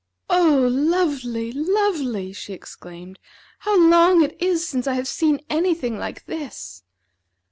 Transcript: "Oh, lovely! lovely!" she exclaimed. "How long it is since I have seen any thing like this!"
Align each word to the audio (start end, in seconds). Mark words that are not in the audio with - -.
"Oh, 0.31 0.67
lovely! 0.71 1.51
lovely!" 1.51 2.33
she 2.33 2.53
exclaimed. 2.53 3.19
"How 3.59 3.79
long 3.79 4.23
it 4.23 4.35
is 4.41 4.67
since 4.67 4.87
I 4.87 4.95
have 4.95 5.07
seen 5.07 5.41
any 5.47 5.75
thing 5.75 5.95
like 5.99 6.25
this!" 6.25 6.81